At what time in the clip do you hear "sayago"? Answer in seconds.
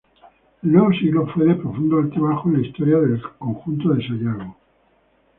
4.07-4.57